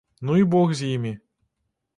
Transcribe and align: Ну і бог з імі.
Ну 0.21 0.37
і 0.37 0.43
бог 0.55 0.73
з 0.73 0.83
імі. 0.97 1.15